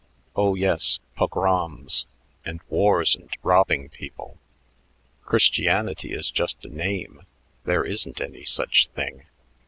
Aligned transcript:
Oh, 0.35 0.55
yes, 0.55 0.99
pogroms 1.15 2.07
and 2.43 2.59
wars 2.69 3.15
and 3.15 3.29
robbing 3.43 3.87
people. 3.89 4.39
Christianity 5.21 6.11
is 6.11 6.31
just 6.31 6.65
a 6.65 6.69
name; 6.75 7.27
there 7.65 7.83
isn't 7.85 8.19
any 8.19 8.43
such 8.43 8.87
thing. 8.95 9.27